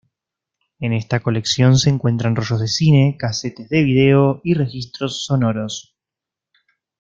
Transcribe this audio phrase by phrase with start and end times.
[0.79, 5.95] En esta colección se encuentran rollos de cine, casetes de video y registros sonoros.